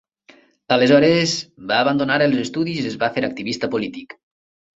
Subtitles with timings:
[0.75, 1.33] Aleshores
[1.73, 4.19] va abandonar els estudis i es va fer activista polític.